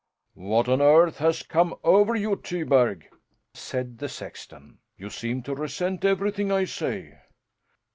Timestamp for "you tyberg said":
2.15-3.99